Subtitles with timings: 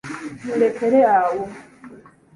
[0.45, 1.41] Mulekere awo!